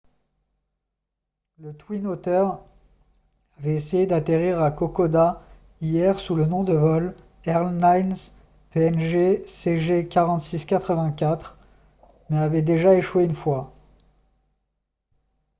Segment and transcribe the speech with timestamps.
[1.59, 2.43] le twin otter
[3.59, 5.43] avait essayé d'atterrir à kokoda
[5.79, 7.13] hier sous le nom de vol
[7.45, 8.15] airlines
[8.71, 11.53] png cg4684
[12.31, 13.75] mais avait déjà échoué une fois